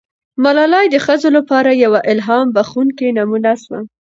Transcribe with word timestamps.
ملالۍ 0.43 0.85
د 0.91 0.95
ښځو 1.05 1.29
لپاره 1.37 1.71
یوه 1.83 1.99
الهام 2.11 2.47
بښونکې 2.55 3.07
نمونه 3.17 3.51
سوه. 3.63 3.79